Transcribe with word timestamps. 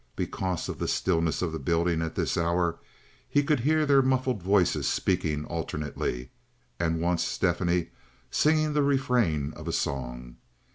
Because 0.15 0.67
of 0.67 0.79
the 0.79 0.87
stillness 0.87 1.43
of 1.43 1.51
the 1.51 1.59
building 1.59 2.01
at 2.01 2.15
this 2.15 2.35
hour 2.35 2.79
he 3.29 3.43
could 3.43 3.59
hear 3.59 3.85
their 3.85 4.01
muffled 4.01 4.41
voices 4.41 4.87
speaking 4.87 5.45
alternately, 5.45 6.31
and 6.79 6.99
once 6.99 7.23
Stephanie 7.23 7.89
singing 8.31 8.73
the 8.73 8.81
refrain 8.81 9.53
of 9.53 9.67
a 9.67 9.71
song. 9.71 10.37